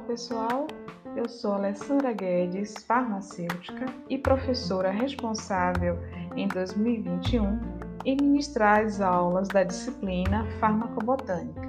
[0.00, 0.66] pessoal,
[1.14, 5.98] eu sou Alessandra Guedes, farmacêutica e professora responsável
[6.34, 7.60] em 2021
[8.06, 11.60] em ministrar as aulas da disciplina farmacobotânica.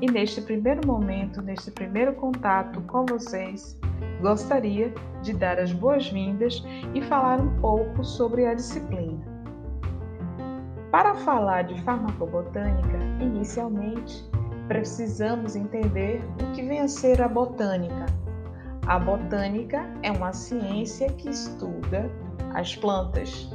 [0.00, 3.76] E neste primeiro momento, neste primeiro contato com vocês,
[4.20, 6.62] gostaria de dar as boas-vindas
[6.94, 9.26] e falar um pouco sobre a disciplina.
[10.92, 14.24] Para falar de farmacobotânica, inicialmente
[14.68, 18.06] precisamos entender o que vem a ser a botânica.
[18.86, 22.10] A botânica é uma ciência que estuda
[22.54, 23.48] as plantas,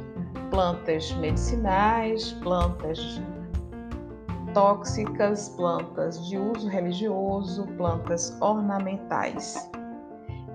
[0.50, 3.20] plantas medicinais, plantas
[4.52, 9.70] tóxicas, plantas de uso religioso, plantas ornamentais.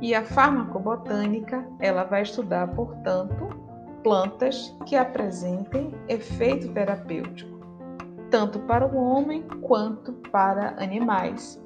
[0.02, 3.48] E a farmacobotânica, ela vai estudar, portanto,
[4.04, 7.55] plantas que apresentem efeito terapêutico
[8.36, 11.58] tanto para o homem quanto para animais.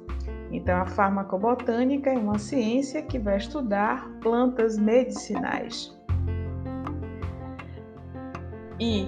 [0.52, 6.00] Então, a farmacobotânica é uma ciência que vai estudar plantas medicinais.
[8.78, 9.04] E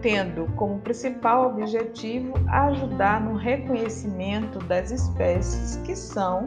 [0.00, 6.46] tendo como principal objetivo ajudar no reconhecimento das espécies que são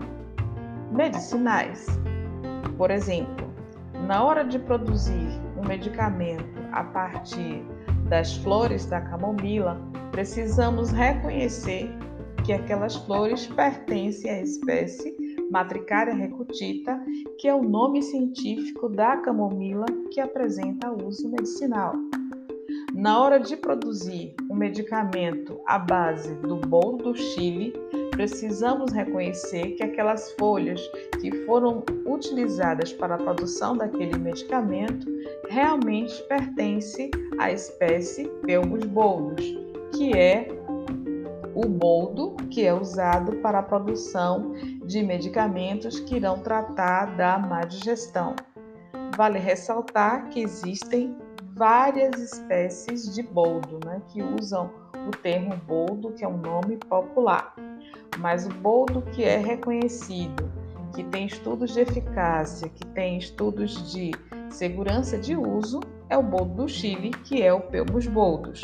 [0.92, 1.86] medicinais.
[2.76, 3.54] Por exemplo,
[4.08, 7.64] na hora de produzir um medicamento a partir
[8.10, 9.80] das flores da camomila,
[10.12, 11.90] precisamos reconhecer
[12.46, 15.16] que aquelas flores pertencem à espécie
[15.50, 17.04] Matricária recutita,
[17.40, 21.94] que é o nome científico da camomila que apresenta uso medicinal.
[22.94, 27.74] Na hora de produzir um medicamento à base do bolo do Chile,
[28.20, 30.82] precisamos reconhecer que aquelas folhas
[31.22, 35.08] que foram utilizadas para a produção daquele medicamento
[35.50, 39.42] realmente pertencem à espécie Pelmus bolus,
[39.96, 40.50] que é
[41.56, 44.52] o boldo que é usado para a produção
[44.86, 48.36] de medicamentos que irão tratar da má digestão.
[49.16, 51.16] Vale ressaltar que existem
[51.56, 54.70] várias espécies de boldo, né, que usam
[55.08, 57.56] o termo boldo, que é um nome popular.
[58.18, 60.52] Mas o boldo que é reconhecido,
[60.96, 64.12] que tem estudos de eficácia, que tem estudos de
[64.50, 68.62] segurança de uso, é o boldo do Chile, que é o Pelmus boldos.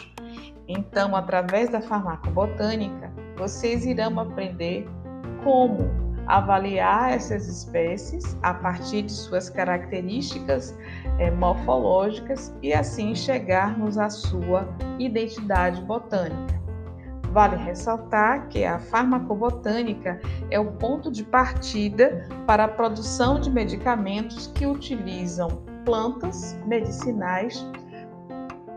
[0.67, 4.87] Então, através da farmacobotânica, vocês irão aprender
[5.43, 10.75] como avaliar essas espécies a partir de suas características
[11.19, 14.67] é, morfológicas e assim chegarmos à sua
[14.97, 16.64] identidade botânica.
[17.35, 24.47] Vale ressaltar que a farmacobotânica é o ponto de partida para a produção de medicamentos
[24.47, 25.49] que utilizam
[25.83, 27.67] plantas medicinais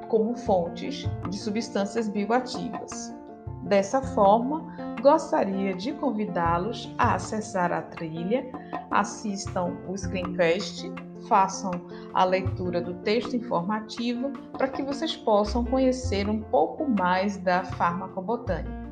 [0.08, 3.14] como fontes de substâncias bioativas.
[3.62, 4.66] Dessa forma,
[5.00, 8.44] gostaria de convidá-los a acessar a trilha,
[8.90, 10.92] assistam o screencast,
[11.28, 11.70] façam
[12.12, 18.87] a leitura do texto informativo para que vocês possam conhecer um pouco mais da farmacobotânica.